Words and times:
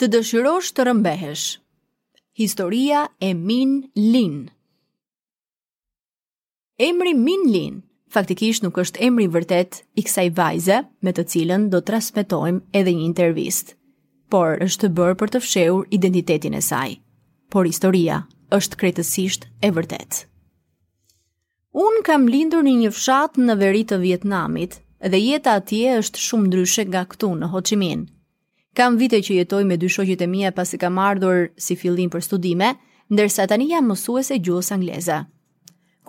të 0.00 0.06
dëshirosh 0.08 0.70
të 0.72 0.84
rëmbehesh. 0.88 1.48
Historia 2.40 3.02
e 3.20 3.34
Min 3.36 3.72
Lin 4.00 4.36
Emri 6.86 7.10
Min 7.16 7.42
Lin 7.52 7.74
faktikisht 8.14 8.62
nuk 8.64 8.78
është 8.80 9.02
emri 9.04 9.26
vërtet 9.34 9.82
i 10.00 10.04
kësaj 10.06 10.22
vajze 10.38 10.78
me 11.04 11.12
të 11.12 11.24
cilën 11.34 11.66
do 11.74 11.82
transmetojmë 11.90 12.72
edhe 12.80 12.94
një 12.96 13.04
intervist, 13.10 13.74
por 14.32 14.64
është 14.64 14.86
të 14.88 14.94
bërë 15.00 15.18
për 15.20 15.32
të 15.34 15.42
fshehur 15.44 15.90
identitetin 15.98 16.56
e 16.56 16.62
saj. 16.70 16.94
Por 17.52 17.68
historia 17.68 18.22
është 18.56 18.80
kretësisht 18.80 19.44
e 19.60 19.68
vërtet. 19.76 20.22
Unë 21.76 22.06
kam 22.08 22.24
lindur 22.32 22.64
një 22.64 22.78
një 22.86 22.94
fshat 22.96 23.36
në 23.36 23.58
veri 23.66 23.84
të 23.92 24.00
Vietnamit 24.06 24.78
dhe 25.04 25.20
jeta 25.26 25.58
atje 25.60 25.92
është 26.00 26.24
shumë 26.24 26.46
ndryshe 26.48 26.86
nga 26.88 27.04
këtu 27.12 27.34
në 27.42 27.52
Ho 27.52 27.60
Chi 27.68 27.76
Minh. 27.84 28.08
Kam 28.80 28.94
vite 28.96 29.18
që 29.20 29.34
jetoj 29.42 29.60
me 29.68 29.76
dy 29.76 29.88
shoqjet 29.92 30.22
e 30.24 30.26
mia 30.32 30.50
pasi 30.56 30.78
kam 30.80 30.96
ardhur 31.04 31.40
si 31.60 31.74
fillim 31.76 32.08
për 32.14 32.22
studime, 32.24 32.70
ndërsa 33.12 33.44
tani 33.50 33.66
jam 33.68 33.90
mësuese 33.90 34.38
gjuhës 34.40 34.70
angleze. 34.76 35.18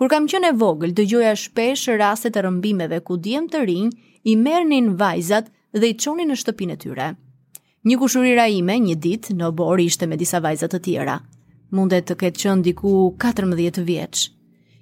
Kur 0.00 0.08
kam 0.08 0.24
qenë 0.30 0.48
e 0.48 0.56
vogël, 0.62 0.94
dëgjoja 0.96 1.32
shpesh 1.42 1.82
raste 2.00 2.32
të 2.32 2.40
rrëmbimeve 2.46 3.02
ku 3.04 3.18
djemtë 3.26 3.52
të 3.54 3.60
rinj 3.68 3.90
i 4.32 4.36
merrnin 4.46 4.88
vajzat 5.02 5.50
dhe 5.80 5.90
i 5.92 5.98
çonin 6.04 6.32
në 6.32 6.38
shtëpinë 6.42 6.78
e 6.78 6.80
tyre. 6.86 7.10
Një 7.90 8.00
kushurira 8.00 8.48
ime 8.54 8.78
një 8.86 8.96
ditë 9.04 9.36
në 9.36 9.50
obor 9.52 9.84
ishte 9.84 10.08
me 10.08 10.16
disa 10.22 10.40
vajza 10.46 10.70
të 10.72 10.80
tjera. 10.86 11.18
mundet 11.76 12.06
të 12.08 12.16
ketë 12.24 12.40
qenë 12.46 12.62
diku 12.70 12.94
14 13.26 13.82
vjeç. 13.92 14.24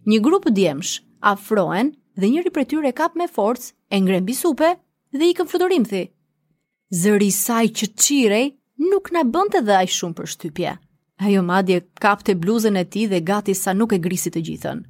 Një 0.06 0.20
grup 0.28 0.44
djemsh 0.60 0.92
afrohen 1.34 1.90
dhe 2.14 2.28
njëri 2.30 2.54
prej 2.54 2.66
tyre 2.70 2.92
kap 3.02 3.12
me 3.18 3.26
forcë 3.36 3.72
e 3.90 3.96
ngrembi 4.00 4.34
supe 4.44 4.76
dhe 5.18 5.24
i 5.26 5.34
kënfluturimthi 5.40 6.04
zëri 6.90 7.30
saj 7.30 7.68
që 7.70 7.86
qirej 7.94 8.48
nuk 8.90 9.10
në 9.14 9.22
bënd 9.30 9.52
të 9.54 9.60
dhe 9.66 9.76
aj 9.80 9.88
shumë 9.96 10.16
për 10.18 10.28
shtypje. 10.34 10.72
Ajo 11.20 11.42
madje 11.44 11.80
kapte 12.00 12.34
bluzën 12.34 12.76
e 12.80 12.84
ti 12.90 13.04
dhe 13.10 13.20
gati 13.28 13.54
sa 13.54 13.74
nuk 13.76 13.92
e 13.94 13.98
grisit 14.02 14.34
të 14.34 14.42
gjithën. 14.48 14.80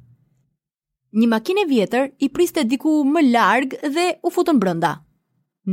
Një 1.19 1.27
makine 1.27 1.65
vjetër 1.67 2.07
i 2.23 2.29
priste 2.31 2.63
diku 2.63 3.01
më 3.05 3.21
largë 3.31 3.89
dhe 3.95 4.05
u 4.23 4.31
futën 4.31 4.59
brënda. 4.63 4.93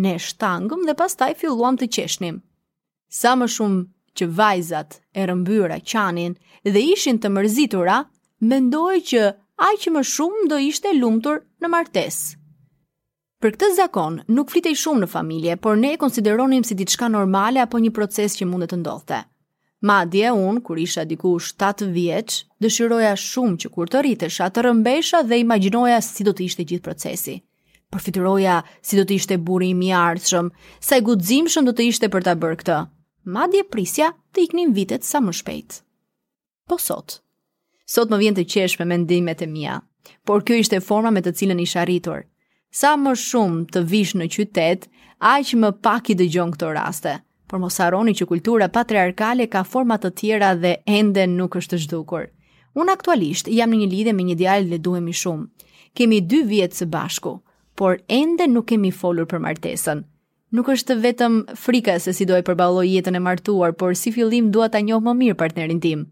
Ne 0.05 0.17
shtangëm 0.21 0.83
dhe 0.89 0.97
pas 0.99 1.15
taj 1.17 1.35
filluam 1.41 1.79
të 1.81 1.89
qeshnim. 1.95 2.41
Sa 3.09 3.37
më 3.39 3.47
shumë 3.55 3.85
që 4.19 4.29
vajzat 4.39 4.99
e 5.15 5.27
rëmbyra 5.31 5.79
qanin 5.89 6.35
dhe 6.67 6.83
ishin 6.93 7.23
të 7.23 7.31
mërzitura, 7.33 8.03
mendoj 8.45 8.97
që 9.13 9.23
aj 9.69 9.75
që 9.87 9.95
më 9.95 10.05
shumë 10.15 10.51
do 10.51 10.59
ishte 10.69 10.93
lumtur 10.99 11.41
në 11.63 11.71
martesë. 11.73 12.38
Për 13.39 13.55
këtë 13.55 13.67
zakon 13.79 14.15
nuk 14.35 14.49
flitej 14.51 14.73
shumë 14.81 15.05
në 15.05 15.07
familje, 15.13 15.53
por 15.63 15.77
ne 15.79 15.93
e 15.95 15.99
konsideronim 16.03 16.65
si 16.67 16.75
diçka 16.79 17.07
normale 17.15 17.61
apo 17.63 17.79
një 17.83 17.93
proces 17.95 18.35
që 18.35 18.47
mund 18.51 18.67
të 18.67 18.79
ndodhte. 18.81 19.21
Madje 19.87 20.31
unë, 20.35 20.63
kur 20.67 20.79
isha 20.85 21.05
diku 21.07 21.31
7 21.49 21.87
vjeç, 21.95 22.41
dëshiroja 22.65 23.13
shumë 23.23 23.61
që 23.63 23.69
kur 23.77 23.93
të 23.93 24.01
rritesh, 24.03 24.41
të 24.43 24.65
rrëmbesha 24.65 25.21
dhe 25.31 25.39
imagjinoja 25.45 26.01
si 26.03 26.27
do 26.27 26.35
të 26.35 26.43
ishte 26.49 26.67
gjithë 26.67 26.83
procesi. 26.89 27.37
Përfituroja 27.95 28.57
si 28.83 28.99
do 28.99 29.05
të 29.07 29.15
ishte 29.21 29.37
buri 29.39 29.69
i 29.87 29.91
ardhshëm, 30.01 30.49
sa 30.87 30.99
i 30.99 31.05
guximshëm 31.07 31.69
do 31.71 31.75
të 31.79 31.85
ishte 31.93 32.09
për 32.17 32.27
ta 32.27 32.35
bërë 32.43 32.59
këtë. 32.65 32.79
Madje 33.39 33.63
prisja 33.75 34.09
të 34.35 34.43
iknin 34.49 34.73
vitet 34.77 35.07
sa 35.07 35.21
më 35.23 35.37
shpejt. 35.45 35.77
Po 36.67 36.81
sot. 36.83 37.21
Sot 37.87 38.11
më 38.11 38.19
vjen 38.25 38.37
të 38.39 38.47
qesh 38.57 38.81
me 38.83 38.89
mendimet 38.97 39.47
e 39.47 39.47
mia, 39.55 39.79
por 40.27 40.43
kjo 40.43 40.59
ishte 40.65 40.83
forma 40.91 41.15
me 41.15 41.23
të 41.23 41.37
cilën 41.39 41.63
isha 41.67 41.87
rritur 41.87 42.27
sa 42.71 42.93
më 43.01 43.15
shumë 43.17 43.63
të 43.73 43.81
vish 43.89 44.13
në 44.19 44.27
qytet, 44.35 44.89
aq 45.25 45.55
më 45.57 45.71
pak 45.83 46.11
i 46.13 46.17
dëgjon 46.21 46.53
këto 46.55 46.73
raste. 46.77 47.15
Por 47.49 47.59
mos 47.63 47.79
harroni 47.81 48.13
që 48.13 48.27
kultura 48.29 48.69
patriarkale 48.69 49.47
ka 49.49 49.63
forma 49.65 49.97
të 49.97 50.11
tjera 50.21 50.51
dhe 50.61 50.75
ende 50.87 51.25
nuk 51.27 51.57
është 51.57 51.79
zhdukur. 51.87 52.27
Unë 52.77 52.93
aktualisht 52.93 53.49
jam 53.49 53.73
në 53.73 53.81
një 53.83 53.89
lidhje 53.95 54.13
me 54.19 54.27
një 54.29 54.37
djalë 54.37 54.69
dhe 54.75 54.79
duhemi 54.85 55.15
shumë. 55.17 55.47
Kemi 55.97 56.19
2 56.29 56.43
vjet 56.47 56.77
së 56.77 56.87
bashku, 56.93 57.39
por 57.75 57.99
ende 58.13 58.45
nuk 58.47 58.69
kemi 58.69 58.93
folur 58.93 59.25
për 59.27 59.41
martesën. 59.41 60.05
Nuk 60.55 60.69
është 60.73 60.99
vetëm 61.05 61.41
frika 61.61 61.97
se 62.01 62.13
si 62.17 62.27
do 62.29 62.37
e 62.37 62.45
përballoj 62.45 62.87
jetën 62.89 63.17
e 63.17 63.21
martuar, 63.21 63.73
por 63.75 63.97
si 63.97 64.13
fillim 64.13 64.53
dua 64.53 64.69
ta 64.69 64.81
njoh 64.81 65.01
më 65.05 65.17
mirë 65.17 65.39
partnerin 65.41 65.81
tim. 65.81 66.05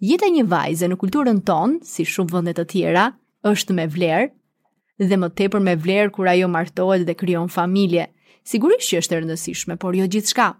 Jeta 0.00 0.28
një 0.32 0.44
vajze 0.48 0.88
në 0.88 0.96
kulturën 1.00 1.42
tonë, 1.44 1.80
si 1.84 2.04
shumë 2.04 2.32
vende 2.36 2.54
të 2.56 2.64
tjera, 2.74 3.06
është 3.44 3.76
me 3.76 3.88
vlerë 3.92 4.30
dhe 5.04 5.16
më 5.20 5.28
tepër 5.36 5.60
me 5.60 5.74
vlerë 5.76 6.12
kur 6.14 6.28
ajo 6.30 6.48
martohet 6.48 7.04
dhe 7.06 7.14
krijon 7.14 7.48
familje. 7.52 8.08
Sigurisht 8.46 8.88
që 8.88 9.00
është 9.02 9.16
e 9.16 9.20
rëndësishme, 9.22 9.76
por 9.76 9.96
jo 9.98 10.06
gjithçka. 10.08 10.52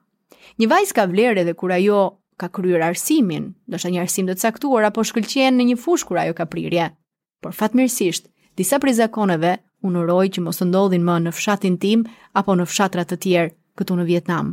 Një 0.59 0.69
vajzë 0.71 0.97
ka 0.97 1.05
vlerë 1.09 1.43
edhe 1.45 1.55
kur 1.55 1.73
ajo 1.73 2.01
ka 2.37 2.49
kryer 2.53 2.83
arsimin, 2.85 3.53
ndoshta 3.71 3.91
një 3.95 4.03
arsim 4.03 4.27
të 4.29 4.37
caktuar 4.43 4.89
apo 4.91 5.05
shkëlqen 5.07 5.57
në 5.57 5.67
një 5.73 5.77
fushë 5.81 6.07
kur 6.09 6.19
ajo 6.21 6.35
ka 6.37 6.45
prirje. 6.51 6.91
Por 7.43 7.55
fatmirësisht, 7.57 8.29
disa 8.59 8.81
prej 8.83 8.99
zakoneve 8.99 9.55
unë 9.87 10.03
uroj 10.03 10.27
që 10.37 10.45
mos 10.45 10.61
të 10.61 10.69
ndodhin 10.69 11.05
më 11.07 11.17
në 11.29 11.33
fshatin 11.39 11.79
tim 11.79 12.05
apo 12.37 12.53
në 12.59 12.67
fshatra 12.69 13.07
të 13.09 13.17
tjerë 13.25 13.53
këtu 13.79 13.97
në 13.97 14.05
Vietnam. 14.11 14.53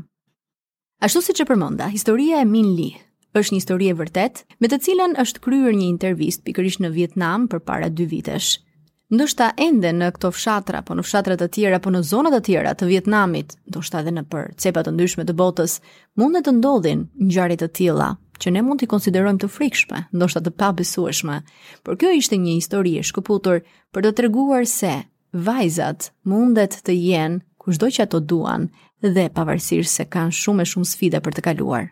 Ashtu 1.03 1.19
siç 1.21 1.41
e 1.43 1.49
përmenda, 1.49 1.89
historia 1.91 2.39
e 2.39 2.45
Min 2.47 2.69
Li 2.77 2.91
është 3.33 3.51
një 3.51 3.57
histori 3.59 3.85
e 3.89 3.93
vërtetë, 3.97 4.43
me 4.61 4.69
të 4.69 4.77
cilën 4.85 5.15
është 5.23 5.41
kryer 5.41 5.73
një 5.75 5.87
intervist 5.89 6.43
pikërisht 6.45 6.83
në 6.85 6.91
Vietnam 6.95 7.47
përpara 7.49 7.87
dy 7.89 8.05
vitesh 8.13 8.59
ndoshta 9.13 9.51
ende 9.61 9.91
në 9.93 10.07
këto 10.15 10.29
fshatra 10.33 10.79
apo 10.81 10.95
në 10.97 11.03
fshatra 11.05 11.35
të 11.37 11.45
tjera 11.53 11.77
apo 11.77 11.91
në 11.93 11.99
zona 12.07 12.31
të 12.33 12.39
tjera 12.47 12.71
të 12.77 12.87
Vietnamit, 12.89 13.53
ndoshta 13.69 13.99
edhe 14.01 14.13
në 14.15 14.23
për 14.31 14.47
cepa 14.63 14.81
të 14.85 14.93
ndryshme 14.95 15.25
të 15.27 15.35
botës, 15.37 15.75
mund 16.19 16.39
të 16.41 16.53
ndodhin 16.57 17.03
ngjarje 17.27 17.59
të 17.61 17.69
tilla 17.77 18.07
që 18.41 18.53
ne 18.55 18.63
mund 18.65 18.81
t'i 18.81 18.89
konsiderojmë 18.89 19.43
të 19.43 19.49
frikshme, 19.53 20.01
ndoshta 20.17 20.41
të 20.41 20.53
pabesueshme. 20.59 21.37
Por 21.85 21.97
kjo 22.01 22.09
ishte 22.17 22.37
një 22.41 22.57
histori 22.59 22.95
e 22.97 23.05
shkëputur 23.05 23.61
për 23.93 24.07
të 24.07 24.13
treguar 24.17 24.65
se 24.73 24.95
vajzat 25.45 26.09
mundet 26.33 26.79
të 26.85 26.97
jenë 26.97 27.41
kushdo 27.61 27.91
që 27.93 28.07
ato 28.07 28.19
duan 28.33 28.65
dhe 29.05 29.27
pavarësisht 29.37 29.93
se 29.93 30.07
kanë 30.09 30.33
shumë 30.41 30.65
e 30.65 30.71
shumë 30.73 30.89
sfida 30.95 31.21
për 31.23 31.37
të 31.39 31.49
kaluar. 31.51 31.91